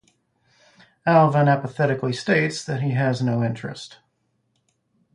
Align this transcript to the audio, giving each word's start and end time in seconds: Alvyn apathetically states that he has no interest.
Alvyn 1.05 1.47
apathetically 1.47 2.11
states 2.11 2.65
that 2.65 2.81
he 2.81 2.89
has 2.93 3.21
no 3.21 3.43
interest. 3.43 3.99